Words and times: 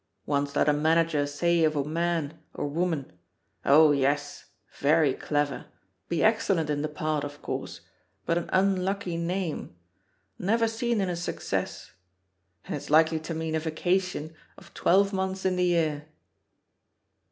Once 0.25 0.55
let 0.55 0.67
a 0.67 0.73
manager 0.73 1.27
say 1.27 1.63
of 1.63 1.75
a 1.75 1.83
man, 1.85 2.39
or 2.55 2.65
woman, 2.65 3.13
*Oh, 3.63 3.93
fes, 3.95 4.45
very 4.79 5.13
clever, 5.13 5.67
be 6.09 6.23
excel 6.23 6.55
lent 6.55 6.71
in 6.71 6.81
the 6.81 6.87
part, 6.89 7.23
of 7.23 7.43
course, 7.43 7.81
but 8.25 8.35
an 8.35 8.49
unlucky 8.51 9.15
name— 9.15 9.75
^never 10.41 10.67
seen 10.67 11.01
in 11.01 11.09
a 11.09 11.15
success,' 11.15 11.91
and 12.65 12.75
it's 12.75 12.89
likely 12.89 13.19
to 13.19 13.35
mean 13.35 13.53
a 13.53 13.59
vacation 13.59 14.33
of 14.57 14.73
twelve 14.73 15.13
months 15.13 15.45
in 15.45 15.55
the 15.55 15.65
year." 15.65 16.07